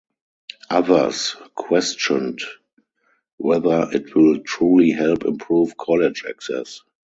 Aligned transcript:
Others 0.71 1.35
questioned 1.53 2.41
whether 3.37 3.87
it 3.93 4.15
will 4.15 4.39
truly 4.39 4.89
help 4.89 5.25
improve 5.25 5.77
college 5.77 6.25
access. 6.27 6.81